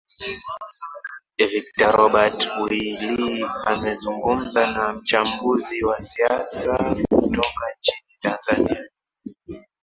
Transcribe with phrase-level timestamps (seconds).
[1.51, 6.73] victor robert willi amezungumza na mchambuzi wa siasa
[7.13, 8.83] kutoka nchini tanzania